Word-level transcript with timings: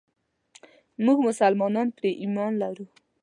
موږ 1.05 1.17
مسلمانان 1.27 1.87
پرې 1.97 2.11
ايمان 2.21 2.51
لرو. 2.61 2.85